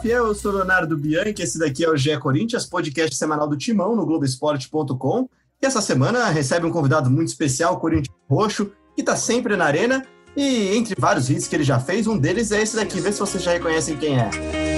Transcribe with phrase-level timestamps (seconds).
[0.00, 3.94] Fiel, eu sou Leonardo Bianchi, esse daqui é o GE Corinthians, podcast semanal do Timão
[3.94, 5.28] no Globoesporte.com.
[5.62, 9.66] E essa semana recebe um convidado muito especial, o Corinthians Roxo, que está sempre na
[9.66, 10.04] arena.
[10.34, 13.20] E entre vários hits que ele já fez, um deles é esse daqui, vê se
[13.20, 14.69] vocês já reconhecem quem é.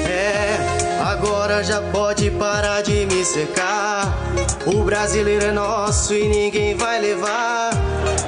[1.12, 4.16] Agora já pode parar de me secar.
[4.64, 7.70] O brasileiro é nosso e ninguém vai levar.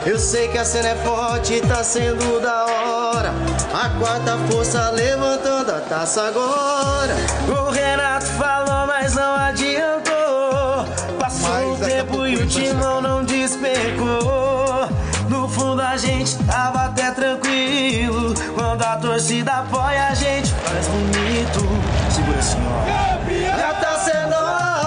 [0.04, 3.32] Eu sei que a cena é forte, tá sendo da hora.
[3.72, 7.16] A quarta força levantando a taça agora.
[7.48, 10.84] O Renato falou, mas não adiantou.
[11.18, 14.88] Passou o tempo e o timão não despencou.
[15.30, 18.34] No fundo a gente tava até tranquilo.
[18.54, 20.33] Quando a torcida apoia, a gente.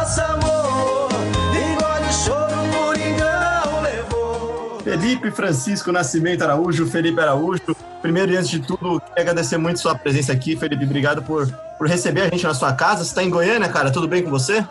[0.08, 1.10] Nossa, amor.
[1.52, 4.80] Engole choro, Coringão levou.
[4.80, 7.76] Felipe Francisco Nascimento Araújo, Felipe Araújo.
[8.02, 10.86] Primeiro e antes de tudo, quero agradecer muito sua presença aqui, Felipe.
[10.86, 11.46] Obrigado por,
[11.78, 13.04] por receber a gente na sua casa.
[13.04, 13.92] Você está em Goiânia, cara?
[13.92, 14.66] Tudo bem com você?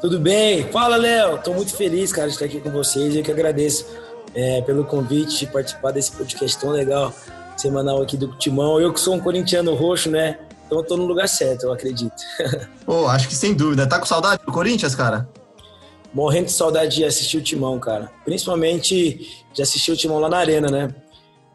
[0.00, 0.70] Tudo bem?
[0.70, 1.38] Fala, Léo.
[1.38, 3.16] Tô muito feliz, cara, de estar aqui com vocês.
[3.16, 3.84] Eu que agradeço
[4.34, 7.12] é, pelo convite de participar desse podcast tão legal,
[7.56, 8.80] semanal aqui do Timão.
[8.80, 10.38] Eu que sou um corintiano roxo, né?
[10.68, 12.14] Então eu tô no lugar certo, eu acredito.
[12.84, 13.88] Pô, acho que sem dúvida.
[13.88, 15.26] Tá com saudade do Corinthians, cara?
[16.12, 18.12] Morrendo de saudade de assistir o Timão, cara.
[18.22, 20.94] Principalmente de assistir o Timão lá na Arena, né?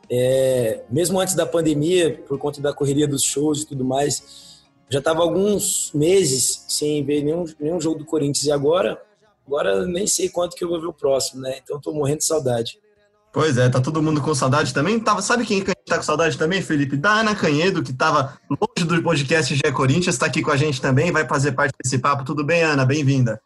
[0.09, 4.99] É, mesmo antes da pandemia, por conta da correria dos shows e tudo mais, já
[4.99, 8.45] tava alguns meses sem ver nenhum, nenhum jogo do Corinthians.
[8.45, 8.99] E agora,
[9.45, 11.59] agora nem sei quanto que eu vou ver o próximo, né?
[11.63, 12.79] Então tô morrendo de saudade.
[13.33, 14.99] Pois é, tá todo mundo com saudade também.
[14.99, 16.95] Tava, sabe quem que a gente tá com saudade também, Felipe?
[16.95, 20.79] Da Ana Canhedo, que tava longe do podcast GE Corinthians, tá aqui com a gente
[20.79, 22.23] também, vai fazer parte desse papo.
[22.23, 22.85] Tudo bem, Ana?
[22.85, 23.41] Bem-vinda.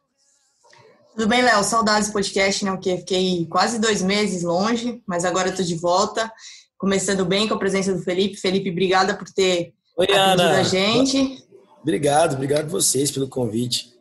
[1.15, 1.63] Tudo bem, Léo?
[1.63, 2.71] Saudades do podcast, né?
[2.71, 6.29] Porque fiquei quase dois meses longe, mas agora eu tô de volta.
[6.77, 8.35] Começando bem com a presença do Felipe.
[8.35, 10.59] Felipe, obrigada por ter Oi, atendido Ana.
[10.59, 11.47] a gente.
[11.81, 13.93] Obrigado, obrigado vocês pelo convite.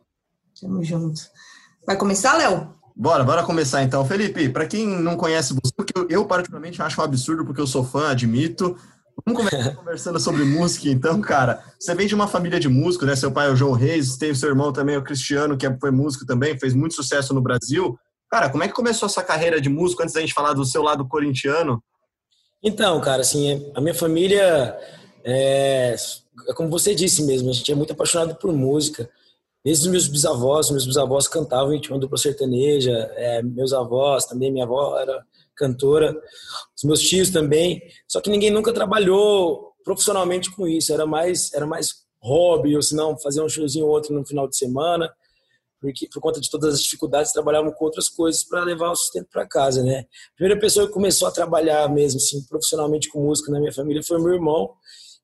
[0.60, 1.22] Tamo junto.
[1.86, 2.75] Vai começar, Léo?
[2.98, 4.06] Bora, bora começar então.
[4.06, 7.66] Felipe, para quem não conhece você, porque eu, eu particularmente acho um absurdo, porque eu
[7.66, 8.74] sou fã, admito.
[9.26, 11.62] Vamos começar conversando sobre música, então, cara.
[11.78, 13.14] Você vem de uma família de músicos, né?
[13.14, 16.24] Seu pai é o João Reis, tem seu irmão também, o Cristiano, que foi músico
[16.24, 17.98] também, fez muito sucesso no Brasil.
[18.30, 20.82] Cara, como é que começou essa carreira de músico antes da gente falar do seu
[20.82, 21.82] lado corintiano?
[22.62, 24.74] Então, cara, assim, a minha família
[25.22, 25.94] é,
[26.48, 29.08] é como você disse mesmo, a gente é muito apaixonado por música.
[29.66, 34.53] Desde os meus bisavós, meus bisavós cantavam em uma dupla sertaneja, é, meus avós também,
[34.53, 36.16] minha avó era cantora,
[36.77, 37.82] os meus tios também.
[38.06, 42.94] Só que ninguém nunca trabalhou profissionalmente com isso, era mais era mais hobby, ou se
[42.94, 45.12] não, fazer um showzinho ou outro no final de semana,
[45.81, 49.27] porque por conta de todas as dificuldades trabalhavam com outras coisas para levar o sustento
[49.33, 50.06] para casa, né?
[50.34, 54.00] A primeira pessoa que começou a trabalhar mesmo assim profissionalmente com música na minha família
[54.00, 54.71] foi meu irmão.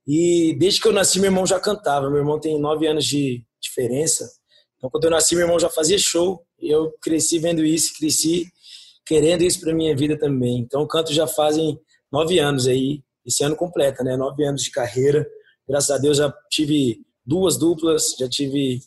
[0.05, 2.11] E desde que eu nasci, meu irmão já cantava.
[2.11, 4.31] Meu irmão tem nove anos de diferença.
[4.77, 6.45] Então, quando eu nasci, meu irmão já fazia show.
[6.59, 8.47] Eu cresci vendo isso, cresci
[9.07, 10.59] querendo isso para minha vida também.
[10.59, 11.81] Então, canto já fazem
[12.11, 14.17] nove anos aí, esse ano completa, né?
[14.17, 15.27] Nove anos de carreira.
[15.69, 18.81] Graças a Deus já tive duas duplas, já tive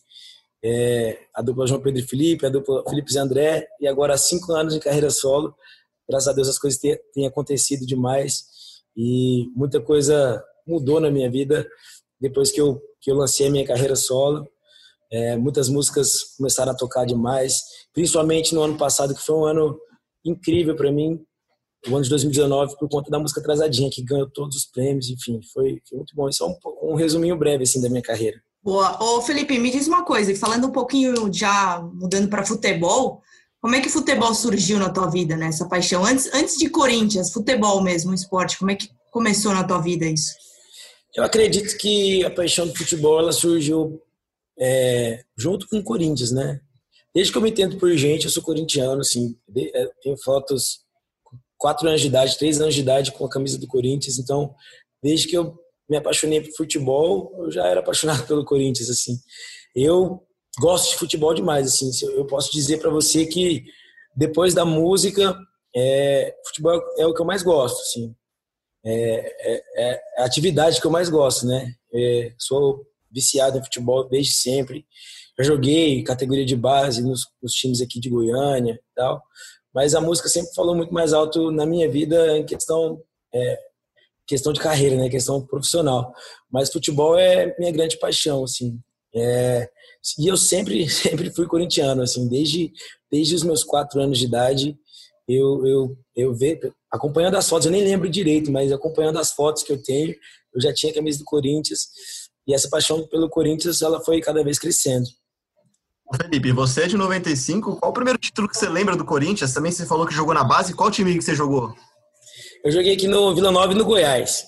[0.64, 4.52] é, a dupla João Pedro e Felipe, a dupla Felipe e André, e agora cinco
[4.52, 5.56] anos de carreira solo.
[6.08, 8.46] Graças a Deus as coisas têm acontecido demais
[8.96, 11.68] e muita coisa mudou na minha vida
[12.20, 14.48] depois que eu, que eu lancei a minha carreira solo.
[15.12, 17.62] É, muitas músicas começaram a tocar demais,
[17.94, 19.78] principalmente no ano passado, que foi um ano
[20.26, 21.20] incrível para mim,
[21.88, 25.40] o ano de 2019, por conta da música Atrasadinha, que ganhou todos os prêmios, enfim,
[25.54, 26.28] foi, foi muito bom.
[26.28, 28.42] Isso é um, um resuminho breve assim da minha carreira.
[28.64, 28.98] Boa.
[29.02, 33.22] Ô, Felipe, me diz uma coisa, falando um pouquinho já mudando para futebol,
[33.62, 35.48] como é que futebol surgiu na tua vida, né?
[35.48, 36.04] Essa paixão?
[36.04, 40.34] Antes, antes de Corinthians, futebol mesmo, esporte, como é que começou na tua vida isso?
[41.16, 44.02] Eu acredito que a paixão do futebol ela surgiu
[44.60, 46.62] é, junto com o Corinthians, né?
[47.14, 50.82] Desde que eu me entendo por gente, eu sou corintiano, assim, é, tenho fotos
[51.24, 54.54] com quatro anos de idade, três anos de idade com a camisa do Corinthians, então
[55.02, 55.58] desde que eu
[55.90, 59.18] me apaixonei por futebol, eu já era apaixonado pelo Corinthians, assim.
[59.76, 60.24] Eu
[60.60, 61.90] gosto de futebol demais, assim.
[62.16, 63.64] Eu posso dizer para você que
[64.16, 65.38] depois da música,
[65.76, 68.16] é, futebol é o que eu mais gosto, assim.
[68.84, 71.74] É, é, é a atividade que eu mais gosto, né?
[71.94, 74.86] É, sou viciado em futebol desde sempre.
[75.40, 79.24] Já joguei categoria de base nos, nos times aqui de Goiânia e tal,
[79.74, 83.02] mas a música sempre falou muito mais alto na minha vida em questão
[83.34, 83.58] é,
[84.28, 85.10] questão de carreira, né?
[85.10, 86.14] Questão profissional.
[86.52, 88.80] Mas futebol é minha grande paixão, assim.
[89.16, 89.70] É,
[90.20, 92.72] e eu sempre, sempre fui corintiano, assim, desde,
[93.12, 94.78] desde os meus quatro anos de idade,
[95.28, 99.64] eu, eu, eu vejo, acompanhando as fotos, eu nem lembro direito, mas acompanhando as fotos
[99.64, 100.16] que eu tenho,
[100.54, 101.88] eu já tinha a camisa do Corinthians.
[102.48, 105.06] E essa paixão pelo Corinthians, ela foi cada vez crescendo.
[106.22, 107.78] Felipe, você é de 95.
[107.78, 109.54] Qual o primeiro título que você lembra do Corinthians?
[109.54, 110.76] Também você falou que jogou na base.
[110.76, 111.74] Qual time que você jogou?
[112.64, 114.46] Eu joguei aqui no Vila Nova e no Goiás.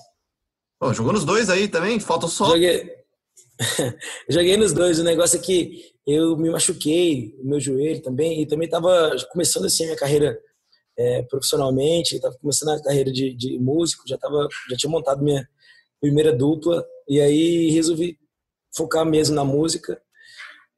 [0.80, 2.00] Pô, jogou nos dois aí também?
[2.00, 2.46] Falta só.
[2.46, 2.92] Joguei...
[4.30, 5.00] joguei nos dois.
[5.00, 9.66] O negócio é que eu me machuquei, o meu joelho também, e também estava começando
[9.66, 10.40] assim a minha carreira
[10.98, 15.48] é, profissionalmente, estava começando a carreira de, de músico, já, tava, já tinha montado minha
[16.00, 18.18] primeira dupla, e aí resolvi
[18.76, 20.00] focar mesmo na música.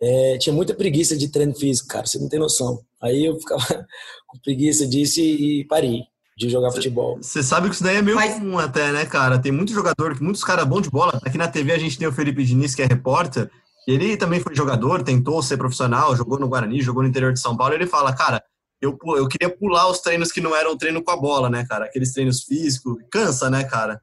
[0.01, 2.79] É, tinha muita preguiça de treino físico, cara, você não tem noção.
[3.01, 3.63] Aí eu ficava
[4.27, 6.03] com preguiça disso e, e parei
[6.37, 7.17] de jogar futebol.
[7.21, 8.35] Você sabe que isso daí é meio Mas...
[8.35, 9.37] comum até, né, cara?
[9.37, 11.19] Tem muito jogador, muitos caras bons de bola.
[11.25, 13.51] Aqui na TV a gente tem o Felipe Diniz, que é repórter,
[13.85, 17.57] ele também foi jogador, tentou ser profissional, jogou no Guarani, jogou no interior de São
[17.57, 17.73] Paulo.
[17.73, 18.43] Ele fala, cara,
[18.79, 21.85] eu, eu queria pular os treinos que não eram treino com a bola, né, cara?
[21.85, 22.97] Aqueles treinos físicos.
[23.11, 23.99] Cansa, né, cara?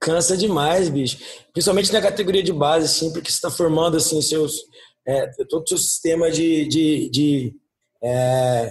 [0.00, 1.18] Cansa demais, bicho.
[1.52, 4.64] Principalmente na categoria de base, assim, porque você está formando, assim, seus,
[5.06, 7.54] é, todo o seu sistema de, de, de,
[8.02, 8.70] é,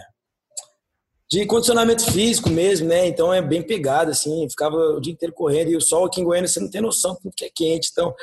[1.29, 3.07] de condicionamento físico mesmo, né?
[3.07, 6.23] Então é bem pegado, assim, ficava o dia inteiro correndo e o sol aqui em
[6.23, 7.89] Goiânia você não tem noção do que é quente.
[7.91, 8.15] Então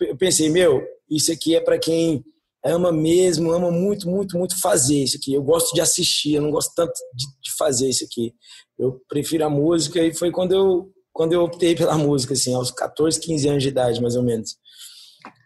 [0.00, 2.24] eu pensei, meu, isso aqui é para quem
[2.64, 5.32] ama mesmo, ama muito, muito, muito fazer isso aqui.
[5.32, 8.34] Eu gosto de assistir, eu não gosto tanto de, de fazer isso aqui.
[8.76, 12.70] Eu prefiro a música e foi quando eu quando eu optei pela música, assim, aos
[12.70, 14.56] 14, 15 anos de idade, mais ou menos.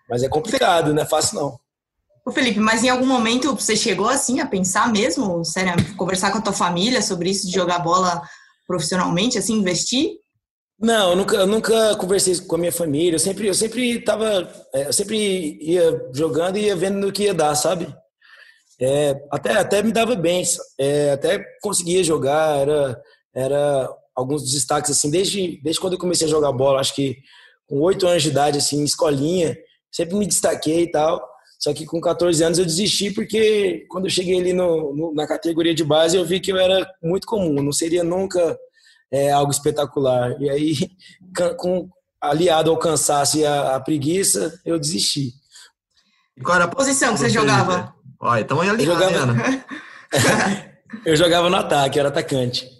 [0.08, 1.58] Mas é complicado, não é fácil não.
[2.26, 6.38] Ô Felipe, mas em algum momento você chegou assim a pensar mesmo, sério, conversar com
[6.38, 8.22] a tua família sobre isso de jogar bola
[8.66, 10.12] profissionalmente, assim, investir?
[10.81, 13.14] Não, eu nunca, eu nunca conversei com a minha família.
[13.14, 17.25] Eu sempre, eu sempre tava, é, eu sempre ia jogando e ia vendo no que
[17.25, 17.94] ia dar, sabe?
[18.81, 20.43] É, até, até me dava bem,
[20.78, 23.02] é, até conseguia jogar, era,
[23.34, 27.16] era alguns destaques assim, desde, desde quando eu comecei a jogar bola, acho que
[27.66, 29.56] com oito anos de idade, assim, escolinha,
[29.90, 31.22] sempre me destaquei e tal.
[31.58, 35.26] Só que com 14 anos eu desisti porque quando eu cheguei ali no, no, na
[35.26, 38.58] categoria de base eu vi que eu era muito comum, não seria nunca
[39.11, 40.37] é, algo espetacular.
[40.40, 40.75] E aí,
[41.56, 41.88] com,
[42.20, 45.32] aliado ao cansaço e a, a preguiça, eu desisti.
[46.37, 47.94] E qual era a posição que você jogava?
[48.20, 49.34] Olha, então é ali, eu jogava,
[51.06, 52.74] eu jogava no ataque, era atacante.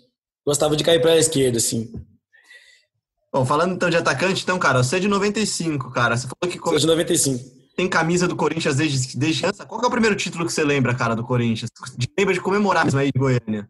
[0.47, 1.93] Gostava de cair para a esquerda, assim.
[3.33, 6.17] Bom, falando então de atacante, então, cara, você é de 95, cara.
[6.17, 6.59] Você falou que.
[6.59, 9.67] Sou de 95 tem camisa do Corinthians desde, desde criança.
[9.67, 11.71] Qual é o primeiro título que você lembra, cara, do Corinthians?
[11.97, 13.69] De, lembra de comemorar mesmo aí de Goiânia?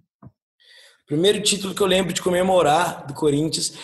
[1.06, 3.74] Primeiro título que eu lembro de comemorar do Corinthians,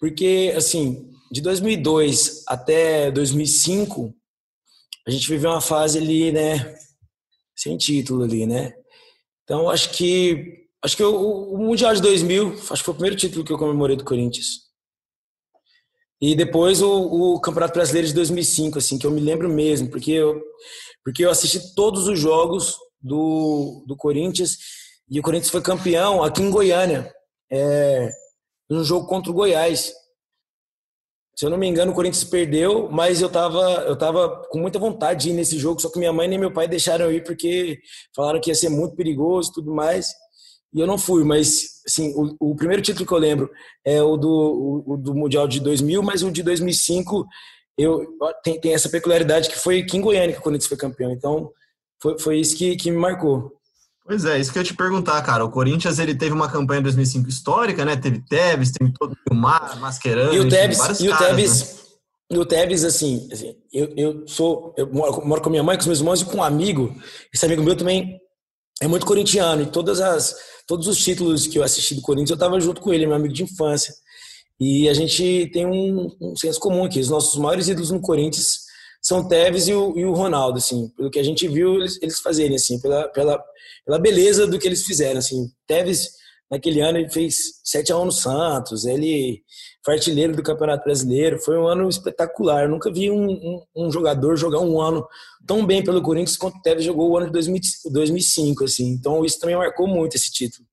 [0.00, 4.14] porque, assim, de 2002 até 2005,
[5.06, 6.74] a gente viveu uma fase ali, né,
[7.54, 8.74] sem título ali, né?
[9.44, 13.16] Então, acho que acho que o, o Mundial de 2000, acho que foi o primeiro
[13.16, 14.66] título que eu comemorei do Corinthians.
[16.20, 20.12] E depois o, o, Campeonato Brasileiro de 2005, assim, que eu me lembro mesmo, porque
[20.12, 20.40] eu,
[21.04, 24.56] porque eu assisti todos os jogos do, do Corinthians
[25.10, 27.12] e o Corinthians foi campeão aqui em Goiânia,
[27.50, 28.10] é,
[28.70, 29.92] num jogo contra o Goiás.
[31.36, 34.78] Se eu não me engano, o Corinthians perdeu, mas eu tava, eu tava com muita
[34.78, 37.24] vontade de ir nesse jogo, só que minha mãe nem meu pai deixaram eu ir
[37.24, 37.78] porque
[38.14, 40.14] falaram que ia ser muito perigoso e tudo mais
[40.72, 43.50] e eu não fui, mas assim, o, o, primeiro título que eu lembro
[43.84, 47.26] é o do, o, do Mundial de 2000, mas o de 2005
[47.78, 48.06] eu,
[48.42, 51.50] tem, tem essa peculiaridade que foi aqui em Goiânia que o Corinthians foi campeão, então
[52.02, 53.52] foi, foi isso que, que me marcou.
[54.04, 55.44] Pois é, isso que eu ia te perguntar, cara.
[55.44, 57.96] O Corinthians ele teve uma campanha em 2005 histórica, né?
[57.96, 61.80] Teve Tevez, teve todo o Mar, Mascherano, e o Tevez, e o Tevez, né?
[62.30, 65.86] e o Tevez assim, assim, eu, eu sou, eu moro com minha mãe, com os
[65.86, 66.94] meus irmãos e com um amigo.
[67.34, 68.20] Esse amigo meu também
[68.80, 72.34] é muito corintiano e todas as todos os títulos que eu assisti do Corinthians, eu
[72.34, 73.94] estava junto com ele, meu amigo de infância.
[74.58, 76.98] E a gente tem um, um senso comum aqui.
[76.98, 78.60] Os nossos maiores ídolos no Corinthians
[79.02, 82.18] são Tevez e o, e o Ronaldo, assim, pelo que a gente viu eles, eles
[82.20, 83.42] fazerem, assim, pela, pela,
[83.84, 85.48] pela beleza do que eles fizeram, assim.
[85.66, 86.08] Tevez,
[86.50, 89.42] naquele ano, ele fez 7 a 1 no Santos, ele
[89.86, 92.64] foi artilheiro do Campeonato Brasileiro, foi um ano espetacular.
[92.64, 95.06] Eu nunca vi um, um, um jogador jogar um ano
[95.46, 97.60] tão bem pelo Corinthians quanto o Tevez jogou o ano de 2000,
[97.92, 98.88] 2005, assim.
[98.88, 100.66] Então isso também marcou muito esse título.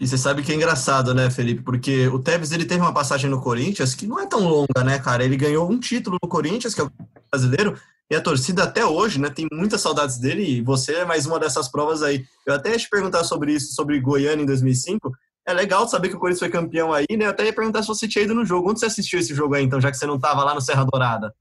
[0.00, 1.62] E você sabe que é engraçado, né, Felipe?
[1.62, 4.98] Porque o Tevez ele teve uma passagem no Corinthians que não é tão longa, né,
[4.98, 5.22] cara?
[5.22, 6.92] Ele ganhou um título no Corinthians, que é o
[7.30, 7.78] brasileiro,
[8.10, 11.38] e a torcida até hoje, né, tem muitas saudades dele, e você é mais uma
[11.38, 12.24] dessas provas aí.
[12.46, 15.12] Eu até ia te perguntar sobre isso, sobre Goiânia em 2005.
[15.46, 17.26] É legal saber que o Corinthians foi campeão aí, né?
[17.26, 18.70] Eu até ia perguntar se você tinha ido no jogo.
[18.70, 20.84] Onde você assistiu esse jogo aí, então, já que você não estava lá no Serra
[20.84, 21.32] Dourada?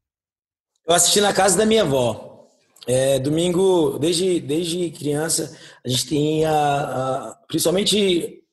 [0.87, 2.47] Eu assisti na casa da minha avó.
[2.87, 8.43] É, domingo, desde, desde criança, a gente tem a, a, principalmente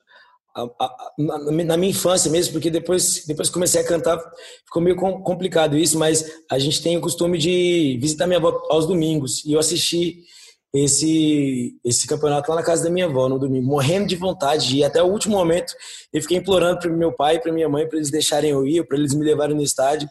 [0.57, 4.19] a, a, na, na, minha infância mesmo, porque depois, depois que comecei a cantar,
[4.65, 8.87] ficou meio complicado isso, mas a gente tem o costume de visitar minha avó aos
[8.87, 9.45] domingos.
[9.45, 10.25] E eu assisti
[10.73, 14.79] esse, esse campeonato lá na casa da minha avó no domingo, morrendo de vontade de
[14.79, 15.75] ir até o último momento.
[16.13, 18.87] Eu fiquei implorando para meu pai e para minha mãe para eles deixarem eu ir,
[18.87, 20.09] para eles me levarem no estádio,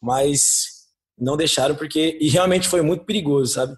[0.00, 0.80] mas
[1.18, 3.76] não deixaram porque e realmente foi muito perigoso, sabe?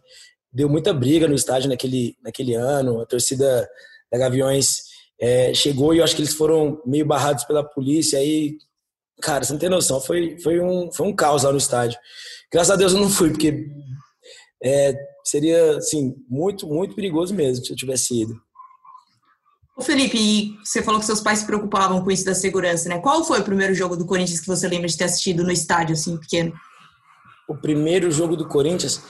[0.52, 3.68] Deu muita briga no estádio naquele naquele ano, a torcida
[4.10, 8.18] da Gaviões é, chegou e eu acho que eles foram meio barrados pela polícia.
[8.18, 8.58] Aí,
[9.20, 11.98] cara, você não tem noção, foi, foi, um, foi um caos lá no estádio.
[12.52, 13.66] Graças a Deus eu não fui, porque
[14.64, 18.34] é, seria, assim, muito, muito perigoso mesmo se eu tivesse ido.
[19.76, 22.98] Ô Felipe, você falou que seus pais se preocupavam com isso da segurança, né?
[22.98, 25.94] Qual foi o primeiro jogo do Corinthians que você lembra de ter assistido no estádio,
[25.94, 26.52] assim, pequeno?
[27.48, 29.02] O primeiro jogo do Corinthians,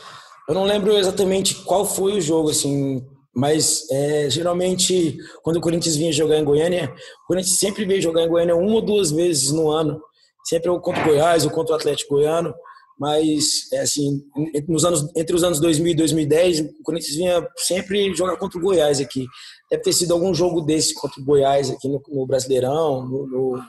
[0.48, 3.04] eu não lembro exatamente qual foi o jogo, assim,
[3.34, 6.94] mas é, geralmente, quando o Corinthians vinha jogar em Goiânia,
[7.24, 10.00] o Corinthians sempre veio jogar em Goiânia uma ou duas vezes no ano.
[10.44, 12.52] Sempre ou contra o Goiás ou contra o Atlético Goiano.
[12.98, 14.22] Mas, é assim,
[14.68, 18.62] nos anos, entre os anos 2000 e 2010, o Corinthians vinha sempre jogar contra o
[18.62, 19.26] Goiás aqui.
[19.70, 23.62] Deve ter sido algum jogo desse contra o Goiás aqui no, no Brasileirão, no, no,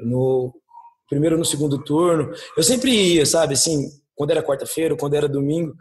[0.00, 0.54] no
[1.08, 2.32] primeiro no segundo turno.
[2.56, 5.74] Eu sempre ia, sabe, assim, quando era quarta-feira, quando era domingo.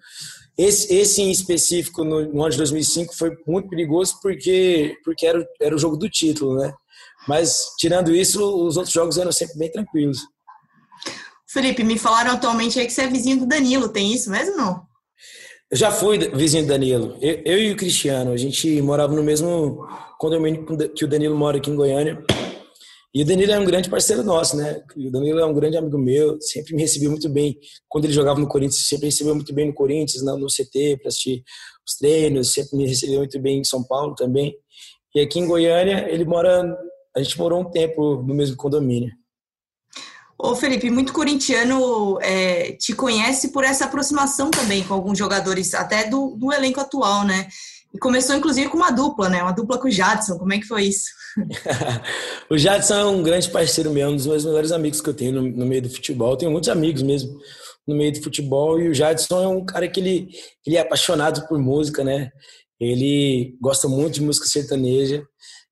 [0.57, 5.47] Esse, esse em específico, no, no, ano de 2005, foi muito perigoso porque, porque era,
[5.61, 6.73] era o jogo do título, né?
[7.27, 10.19] Mas, tirando isso, os outros jogos eram sempre bem tranquilos.
[11.51, 14.87] Felipe, me falaram atualmente aí que você é vizinho do Danilo, tem isso mesmo não?
[15.71, 17.17] Já fui vizinho do Danilo.
[17.19, 19.83] Eu, eu, e o Cristiano, a gente morava no mesmo
[20.19, 20.65] condomínio
[20.95, 22.23] que o Danilo mora aqui em Goiânia.
[23.13, 24.83] E o Danilo é um grande parceiro nosso, né?
[24.95, 27.57] O Danilo é um grande amigo meu, sempre me recebeu muito bem.
[27.87, 31.43] Quando ele jogava no Corinthians, sempre recebeu muito bem no Corinthians, no CT, para assistir
[31.87, 34.55] os treinos, sempre me recebeu muito bem em São Paulo também.
[35.15, 36.77] E aqui em Goiânia, ele mora.
[37.15, 39.11] A gente morou um tempo no mesmo condomínio.
[40.41, 46.07] Ô Felipe, muito corintiano é, te conhece por essa aproximação também com alguns jogadores, até
[46.07, 47.49] do, do elenco atual, né?
[47.93, 49.43] E começou, inclusive, com uma dupla, né?
[49.43, 50.37] Uma dupla com o Jadson.
[50.37, 51.09] Como é que foi isso?
[52.49, 55.33] o Jadson é um grande parceiro meu, um dos meus melhores amigos que eu tenho
[55.33, 56.31] no, no, meio do futebol.
[56.31, 57.37] Eu tenho muitos amigos mesmo
[57.85, 58.79] no meio do futebol.
[58.79, 60.29] E o Jadson é um cara que ele,
[60.65, 62.31] ele é apaixonado por música, né?
[62.79, 65.21] Ele gosta muito de música sertaneja.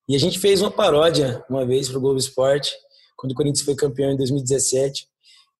[0.09, 2.73] E a gente fez uma paródia uma vez para o Globo Esporte,
[3.17, 5.07] quando o Corinthians foi campeão em 2017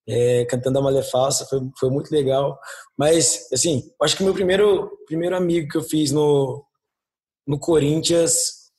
[0.07, 2.57] é, cantando a Malha Falsa, foi, foi muito legal.
[2.97, 6.63] Mas, assim, acho que o meu primeiro, primeiro amigo que eu fiz no,
[7.45, 8.69] no Corinthians,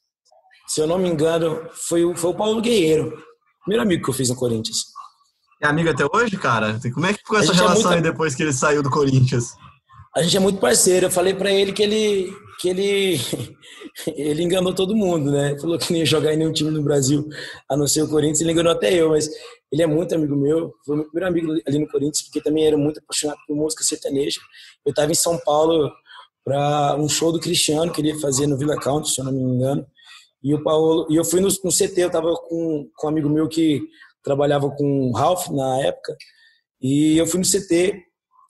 [0.66, 3.23] se eu não me engano, foi o, foi o Paulo Guerreiro.
[3.62, 4.78] Primeiro amigo que eu fiz no Corinthians.
[5.62, 6.80] É amigo até hoje, cara?
[6.94, 7.94] Como é que ficou essa relação é muito...
[7.94, 9.52] aí depois que ele saiu do Corinthians?
[10.16, 11.06] A gente é muito parceiro.
[11.06, 13.17] Eu falei para ele que ele que ele
[14.17, 15.59] ele enganou todo mundo, né?
[15.59, 17.27] Falou que nem ia jogar em nenhum time no Brasil,
[17.69, 18.41] a não ser o Corinthians.
[18.41, 19.29] Ele enganou até eu, mas
[19.73, 20.73] ele é muito amigo meu.
[20.85, 24.41] Foi meu primeiro amigo ali no Corinthians, porque também era muito apaixonado por música sertaneja.
[24.85, 25.91] Eu estava em São Paulo
[26.45, 29.33] para um show do Cristiano que ele ia fazer no Villa Country, se eu não
[29.33, 29.87] me engano.
[30.43, 33.29] E o Paulo, e eu fui no, no CT, eu estava com, com um amigo
[33.29, 33.83] meu que
[34.23, 36.17] trabalhava com o Ralph na época,
[36.81, 38.03] e eu fui no CT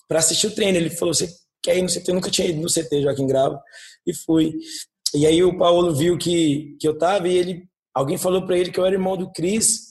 [0.06, 0.76] para assistir o treino.
[0.76, 1.28] Ele falou: "Você
[1.62, 3.60] quer ir no CT?" Eu nunca tinha ido no CT Joaquim Grava
[4.06, 4.54] e fui.
[5.14, 8.70] E aí o Paulo viu que que eu tava e ele alguém falou para ele
[8.70, 9.88] que eu era irmão do Cris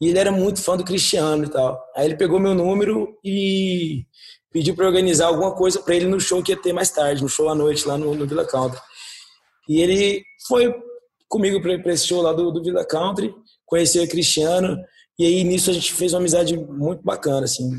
[0.00, 1.78] e ele era muito fã do Cristiano e tal.
[1.94, 4.06] Aí ele pegou meu número e
[4.52, 7.28] pediu para organizar alguma coisa para ele no show que ia ter mais tarde, no
[7.28, 8.80] show à noite lá no, no Villa Country.
[9.68, 10.74] E ele foi
[11.28, 13.32] comigo para esse show lá do, do Villa Country,
[13.64, 14.76] conheceu o Cristiano,
[15.18, 17.70] e aí nisso a gente fez uma amizade muito bacana, assim.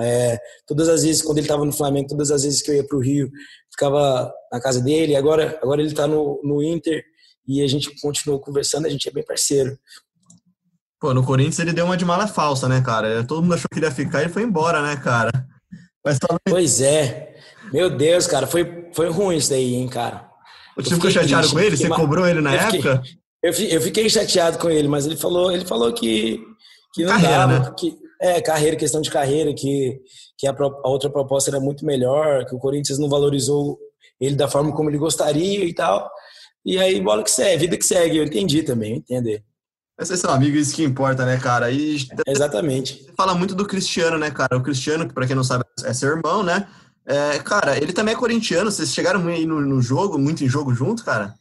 [0.00, 2.86] É, todas as vezes, quando ele estava no Flamengo, todas as vezes que eu ia
[2.86, 3.30] para o Rio,
[3.70, 5.16] ficava na casa dele.
[5.16, 7.02] Agora, agora ele está no, no Inter
[7.46, 9.76] e a gente continuou conversando, a gente é bem parceiro.
[11.00, 13.24] Pô, no Corinthians ele deu uma de mala falsa, né, cara?
[13.24, 15.30] Todo mundo achou que ele ia ficar e foi embora, né, cara?
[16.04, 16.40] Mas talvez...
[16.48, 17.36] Pois é.
[17.72, 20.28] Meu Deus, cara, foi, foi ruim isso daí, hein, cara.
[20.76, 21.76] Você ficou chateado triste, com ele?
[21.76, 23.02] Você cobrou ele na eu época?
[23.52, 26.40] Fiquei, eu, fiquei chateado com ele, mas ele falou, ele falou que,
[26.94, 27.74] que não carreira, dava, né?
[27.78, 30.00] que, é, carreira, questão de carreira, que,
[30.36, 33.78] que a, a outra proposta era muito melhor, que o Corinthians não valorizou
[34.20, 36.10] ele da forma como ele gostaria e tal.
[36.64, 38.18] E aí, bola que segue, vida que segue.
[38.18, 39.42] Eu entendi também, eu entendi.
[40.00, 41.72] Esse é seu amigo, isso que importa, né, cara?
[41.72, 43.02] E Exatamente.
[43.02, 44.56] Você fala muito do Cristiano, né, cara?
[44.56, 46.68] O Cristiano, que pra quem não sabe, é seu irmão, né?
[47.04, 48.70] É, cara, ele também é corintiano.
[48.70, 51.34] Vocês chegaram aí no, no, jogo, muito em jogo junto, cara?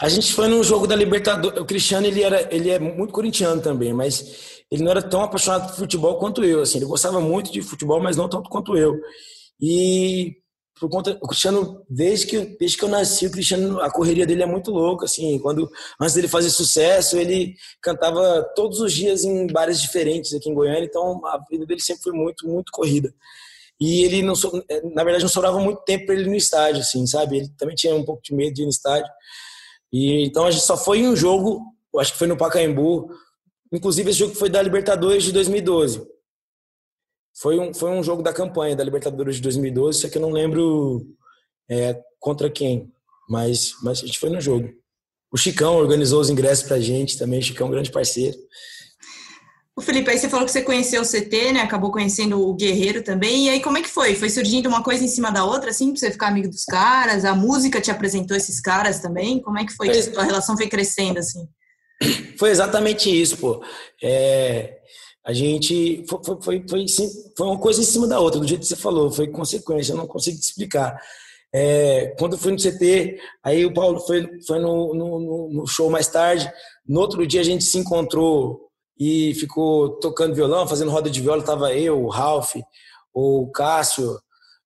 [0.00, 1.60] A gente foi num jogo da Libertadores.
[1.60, 5.68] O Cristiano, ele, era, ele é muito corintiano também, mas ele não era tão apaixonado
[5.68, 6.62] por futebol quanto eu.
[6.62, 8.98] Assim, ele gostava muito de futebol, mas não tanto quanto eu.
[9.60, 10.36] E
[10.78, 14.42] por conta o Cristiano desde que desde que eu nasci o Cristiano a correria dele
[14.42, 15.70] é muito louca assim quando
[16.00, 20.84] antes dele fazer sucesso ele cantava todos os dias em bares diferentes aqui em Goiânia
[20.84, 23.14] então a vida dele sempre foi muito muito corrida
[23.80, 24.34] e ele não
[24.92, 27.94] na verdade não sobrava muito tempo para ele no estádio assim sabe ele também tinha
[27.94, 29.08] um pouco de medo de ir no estádio
[29.94, 31.62] e então a gente só foi em um jogo
[31.98, 33.08] acho que foi no Pacaembu
[33.72, 36.14] inclusive esse jogo foi da Libertadores de 2012
[37.36, 40.30] foi um, foi um jogo da campanha da Libertadores de 2012, só que eu não
[40.30, 41.04] lembro
[41.68, 42.92] é, contra quem,
[43.28, 44.72] mas, mas a gente foi no jogo.
[45.32, 48.36] O Chicão organizou os ingressos pra gente também, o Chicão é um grande parceiro.
[49.76, 51.60] O Felipe, aí você falou que você conheceu o CT, né?
[51.60, 53.46] Acabou conhecendo o Guerreiro também.
[53.46, 54.14] E aí, como é que foi?
[54.14, 57.24] Foi surgindo uma coisa em cima da outra, assim, pra você ficar amigo dos caras?
[57.24, 59.40] A música te apresentou esses caras também?
[59.40, 59.92] Como é que foi?
[59.92, 60.12] foi...
[60.12, 61.48] Que a relação foi crescendo, assim?
[62.38, 63.64] Foi exatamente isso, pô.
[64.02, 64.78] É,
[65.24, 66.86] a gente foi, foi, foi, foi,
[67.36, 69.96] foi, uma coisa em cima da outra, do jeito que você falou, foi consequência, eu
[69.96, 71.00] não consigo te explicar.
[71.52, 75.88] É, quando eu fui no CT, aí o Paulo foi, foi no, no, no, show
[75.88, 76.50] mais tarde,
[76.86, 78.60] no outro dia a gente se encontrou
[78.98, 82.54] e ficou tocando violão, fazendo roda de viola, tava eu, o Ralph,
[83.12, 84.18] o Cássio,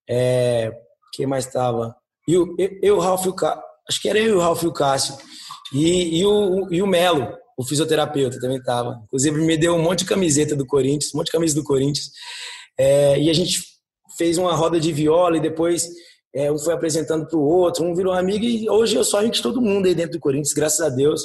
[0.09, 0.71] é,
[1.13, 1.95] quem mais estava?
[2.27, 4.63] Eu, eu, eu, o Ralph e o Cássio, acho que era eu e o Ralph
[4.63, 5.15] e o Cássio,
[5.73, 9.01] e, e, o, e o Melo, o fisioterapeuta também estava.
[9.03, 12.09] Inclusive, me deu um monte de camiseta do Corinthians, um monte de camisa do Corinthians.
[12.77, 13.61] É, e a gente
[14.17, 15.89] fez uma roda de viola e depois
[16.33, 19.35] é, um foi apresentando para o outro, um virou amigo e hoje eu sou amigo
[19.35, 21.23] de todo mundo aí dentro do Corinthians, graças a Deus.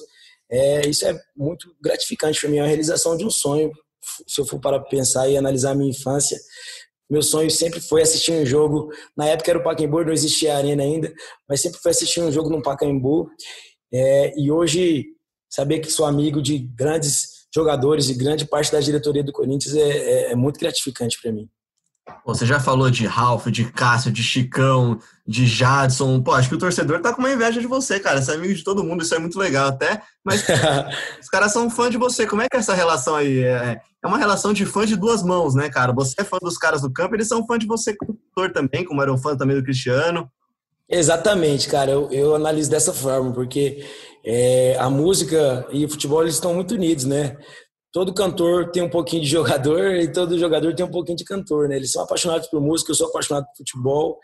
[0.51, 3.73] É, isso é muito gratificante para mim, é uma realização de um sonho.
[4.27, 6.39] Se eu for para pensar e analisar a minha infância,
[7.11, 8.91] meu sonho sempre foi assistir um jogo.
[9.17, 11.13] Na época era o Pacaembu, não existia a arena ainda,
[11.49, 13.29] mas sempre foi assistir um jogo no Pacaembu.
[13.93, 15.07] É, e hoje
[15.51, 19.88] saber que sou amigo de grandes jogadores e grande parte da diretoria do Corinthians é,
[19.88, 21.49] é, é muito gratificante para mim.
[22.27, 26.23] Você já falou de Ralf, de Cássio, de Chicão, de Jadson.
[26.23, 28.21] Pô, acho que o torcedor tá com uma inveja de você, cara.
[28.21, 30.03] Você é amigo de todo mundo, isso é muito legal até.
[30.23, 30.43] Mas
[31.21, 32.27] os caras são fã de você.
[32.27, 33.43] Como é que é essa relação aí?
[33.43, 35.93] É, é uma relação de fã de duas mãos, né, cara?
[35.93, 38.85] Você é fã dos caras do campo, eles são fã de você como torcedor também,
[38.85, 40.31] como eram fã também do Cristiano.
[40.88, 41.90] Exatamente, cara.
[41.90, 43.85] Eu, eu analiso dessa forma, porque
[44.25, 47.37] é, a música e o futebol eles estão muito unidos, né?
[47.94, 51.68] Todo cantor tem um pouquinho de jogador e todo jogador tem um pouquinho de cantor,
[51.68, 51.76] né?
[51.76, 54.18] Eles são apaixonados por música, eu sou apaixonado por futebol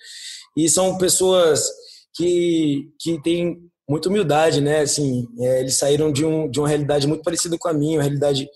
[0.56, 1.64] e são pessoas
[2.12, 4.80] que, que têm muita humildade, né?
[4.80, 8.02] Assim, é, eles saíram de, um, de uma realidade muito parecida com a minha, uma
[8.02, 8.48] realidade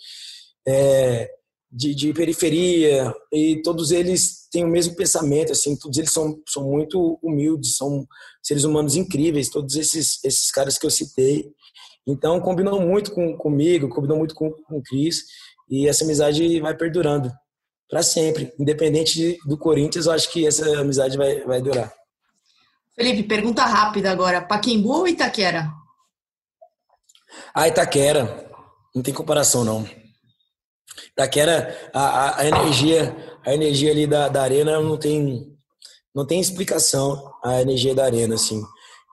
[0.66, 1.30] é,
[1.70, 6.64] de, de, periferia e todos eles têm o mesmo pensamento, assim, todos eles são, são
[6.64, 8.04] muito humildes, são
[8.42, 11.52] seres humanos incríveis, todos esses, esses caras que eu citei.
[12.06, 15.22] Então, combinou muito com, comigo, combinou muito com, com o Cris,
[15.68, 17.32] e essa amizade vai perdurando
[17.88, 18.52] para sempre.
[18.58, 21.92] Independente de, do Corinthians, eu acho que essa amizade vai, vai durar.
[22.94, 25.70] Felipe, pergunta rápida agora: Paquembu ou Itaquera?
[27.54, 28.50] Ah, Itaquera.
[28.94, 29.84] Não tem comparação, não.
[31.10, 35.56] Itaquera, a, a, a energia, a energia ali da, da arena não tem,
[36.14, 38.62] não tem explicação a energia da arena, assim.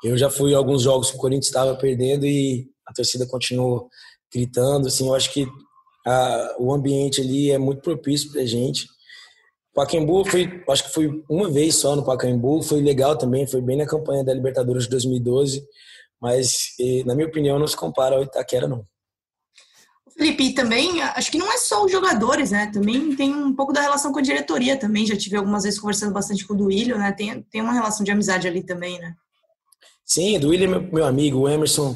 [0.03, 3.89] Eu já fui a alguns jogos que o Corinthians estava perdendo e a torcida continuou
[4.33, 5.47] gritando, assim, eu acho que
[6.05, 8.87] a, o ambiente ali é muito propício pra gente.
[9.73, 13.77] Pacaembu foi, acho que foi uma vez só no Pacaembu, foi legal também, foi bem
[13.77, 15.63] na campanha da Libertadores de 2012,
[16.21, 16.75] mas
[17.05, 18.85] na minha opinião não se compara ao Itaquera não.
[20.17, 22.69] Felipe, também, acho que não é só os jogadores, né?
[22.71, 25.05] Também tem um pouco da relação com a diretoria também.
[25.05, 27.11] Já tive algumas vezes conversando bastante com o Duílio, né?
[27.11, 29.15] Tem, tem uma relação de amizade ali também, né?
[30.05, 31.95] Sim, o Duílio é meu, meu amigo, o Emerson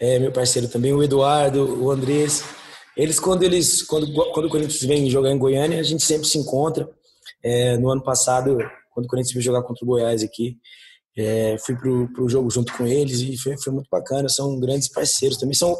[0.00, 2.44] é meu parceiro também, o Eduardo, o Andrés.
[2.96, 6.38] Eles, quando eles, quando, quando o Corinthians vem jogar em Goiânia, a gente sempre se
[6.38, 6.88] encontra.
[7.42, 8.56] É, no ano passado,
[8.92, 10.56] quando o Corinthians veio jogar contra o Goiás aqui,
[11.16, 14.28] é, fui pro, pro jogo junto com eles e foi, foi muito bacana.
[14.28, 15.38] São grandes parceiros.
[15.38, 15.74] Também são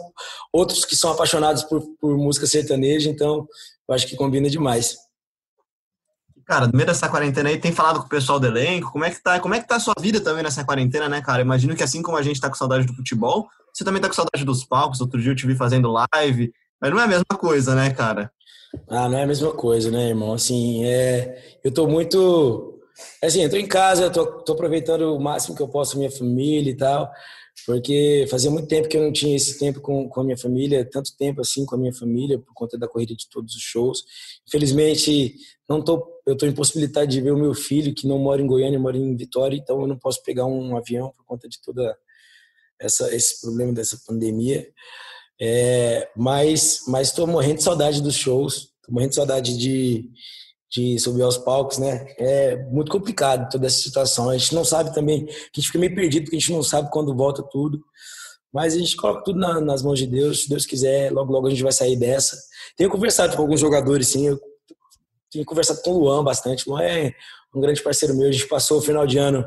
[0.53, 3.47] outros que são apaixonados por, por música sertaneja, então
[3.89, 4.97] eu acho que combina demais.
[6.47, 9.11] Cara, no meio dessa quarentena aí, tem falado com o pessoal do elenco, como é
[9.11, 11.43] que tá, como é que tá a sua vida também nessa quarentena, né, cara?
[11.43, 14.15] Imagino que assim como a gente tá com saudade do futebol, você também tá com
[14.15, 15.03] saudade dos palcos.
[15.03, 18.33] Outro dia eu te vi fazendo live, mas não é a mesma coisa, né, cara?
[18.89, 20.33] Ah, não é a mesma coisa, né, irmão?
[20.33, 22.81] Assim, é, eu tô muito
[23.23, 26.71] assim, eu tô em casa, tô, tô aproveitando o máximo que eu posso minha família
[26.71, 27.11] e tal,
[27.67, 30.89] porque fazia muito tempo que eu não tinha esse tempo com, com a minha família,
[30.91, 34.05] tanto tempo assim com a minha família, por conta da corrida de todos os shows.
[34.49, 35.35] Infelizmente,
[35.69, 38.79] não tô, eu tô impossibilitado de ver o meu filho, que não mora em Goiânia,
[38.79, 41.95] mora em Vitória, então eu não posso pegar um avião por conta de toda
[42.81, 44.67] essa, esse problema dessa pandemia.
[45.41, 50.11] É, mas mas estou morrendo de saudade dos shows, morrendo de saudade de
[50.71, 52.07] de subir aos palcos, né?
[52.19, 54.29] É muito complicado toda essa situação.
[54.29, 56.91] A gente não sabe também, a gente fica meio perdido porque a gente não sabe
[56.91, 57.83] quando volta tudo.
[58.53, 60.43] Mas a gente coloca tudo na, nas mãos de Deus.
[60.43, 62.37] Se Deus quiser, logo, logo a gente vai sair dessa.
[62.77, 64.29] Tenho conversado com alguns jogadores, sim.
[64.29, 64.41] Eu
[65.31, 66.67] tenho conversado com o Luan bastante.
[66.67, 67.13] O Luan é
[67.55, 68.29] um grande parceiro meu.
[68.29, 69.45] A gente passou o final de ano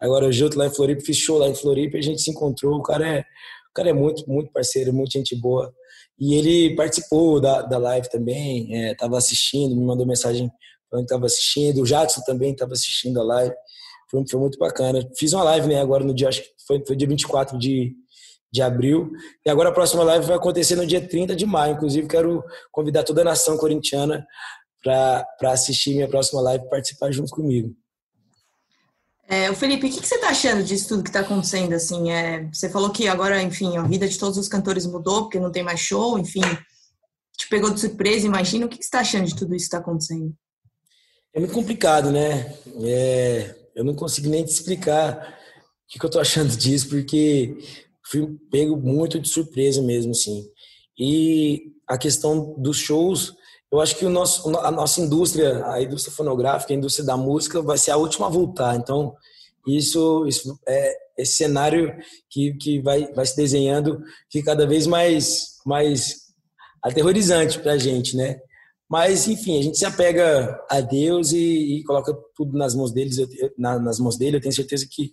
[0.00, 2.78] agora junto lá em Floripa, fiz show lá em Floripa e a gente se encontrou.
[2.78, 5.72] O cara é, o cara é muito, muito parceiro, muito gente boa.
[6.18, 10.50] E ele participou da, da live também, é, assistindo, me mandou mensagem
[10.90, 11.82] falando que estava assistindo.
[11.82, 13.54] O Jackson também estava assistindo a live.
[14.10, 15.06] Foi, foi, muito bacana.
[15.16, 17.94] Fiz uma live né, agora no dia, acho que foi, foi dia 24 de,
[18.50, 19.12] de abril.
[19.46, 21.74] E agora a próxima live vai acontecer no dia 30 de maio.
[21.74, 24.26] Inclusive, quero convidar toda a nação corintiana
[24.82, 27.74] para assistir minha próxima live e participar junto comigo.
[29.30, 31.74] É, o Felipe, o que, que você está achando disso tudo que está acontecendo?
[31.74, 35.38] Assim, é, você falou que agora, enfim, a vida de todos os cantores mudou porque
[35.38, 36.40] não tem mais show, enfim,
[37.36, 38.64] te pegou de surpresa, imagina.
[38.64, 40.34] O que, que você está achando de tudo isso que está acontecendo?
[41.34, 42.56] É muito complicado, né?
[42.82, 47.58] É, eu não consigo nem te explicar o que, que eu estou achando disso, porque
[48.10, 50.42] fui pego muito de surpresa mesmo, assim.
[50.98, 53.34] E a questão dos shows,
[53.70, 57.60] eu acho que o nosso, a nossa indústria, a indústria fonográfica, a indústria da música,
[57.60, 58.76] vai ser a última a voltar.
[58.76, 59.14] Então,
[59.66, 61.94] isso, isso é esse cenário
[62.30, 64.00] que, que vai, vai se desenhando
[64.30, 66.28] fica cada vez mais, mais
[66.82, 68.38] aterrorizante para a gente, né?
[68.88, 73.18] Mas, enfim, a gente se apega a Deus e, e coloca tudo nas mãos deles,
[73.18, 73.28] eu,
[73.58, 74.36] na, nas mãos dele.
[74.36, 75.12] Eu tenho certeza que